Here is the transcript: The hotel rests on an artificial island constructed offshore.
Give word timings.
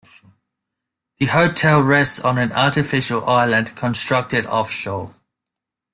The 1.19 1.27
hotel 1.27 1.79
rests 1.81 2.19
on 2.19 2.39
an 2.39 2.51
artificial 2.53 3.23
island 3.29 3.75
constructed 3.75 4.47
offshore. 4.47 5.13